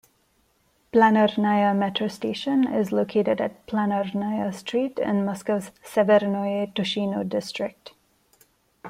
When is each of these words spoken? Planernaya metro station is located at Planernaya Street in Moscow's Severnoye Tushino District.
Planernaya 0.91 1.77
metro 1.77 2.07
station 2.07 2.67
is 2.67 2.91
located 2.91 3.39
at 3.39 3.67
Planernaya 3.67 4.51
Street 4.51 4.97
in 4.97 5.23
Moscow's 5.23 5.69
Severnoye 5.87 6.73
Tushino 6.73 7.23
District. 7.23 7.91